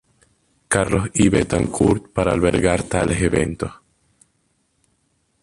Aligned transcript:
Carlos 0.75 1.11
I. 1.25 1.27
Betancourt 1.35 2.07
para 2.11 2.31
albergar 2.31 2.81
tales 2.81 3.21
eventos. 3.21 3.71